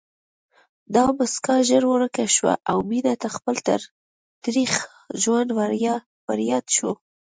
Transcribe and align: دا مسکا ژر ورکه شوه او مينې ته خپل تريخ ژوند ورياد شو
دا 0.95 1.03
مسکا 1.17 1.55
ژر 1.69 1.83
ورکه 1.89 2.23
شوه 2.35 2.53
او 2.71 2.77
مينې 2.89 3.13
ته 3.21 3.27
خپل 3.35 3.55
تريخ 4.45 4.71
ژوند 5.21 5.49
ورياد 6.29 6.65
شو 6.75 6.91